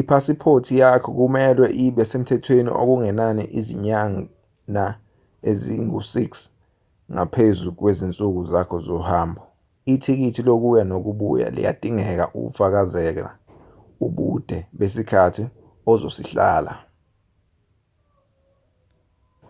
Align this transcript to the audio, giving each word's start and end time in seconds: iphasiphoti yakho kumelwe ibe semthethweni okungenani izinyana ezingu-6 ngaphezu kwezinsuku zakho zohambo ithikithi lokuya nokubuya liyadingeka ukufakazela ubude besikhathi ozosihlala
iphasiphoti 0.00 0.72
yakho 0.82 1.10
kumelwe 1.18 1.66
ibe 1.84 2.02
semthethweni 2.10 2.70
okungenani 2.80 3.44
izinyana 3.58 4.84
ezingu-6 5.50 6.14
ngaphezu 7.14 7.68
kwezinsuku 7.78 8.40
zakho 8.52 8.76
zohambo 8.88 9.42
ithikithi 9.92 10.40
lokuya 10.48 10.82
nokubuya 10.86 11.46
liyadingeka 11.56 12.24
ukufakazela 12.38 13.28
ubude 14.06 14.58
besikhathi 14.78 15.42
ozosihlala 15.90 16.72